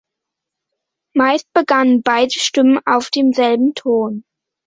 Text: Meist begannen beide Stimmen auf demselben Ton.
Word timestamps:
Meist 1.15 1.45
begannen 1.53 2.01
beide 2.01 2.31
Stimmen 2.31 2.79
auf 2.87 3.11
demselben 3.11 3.75
Ton. 3.75 4.23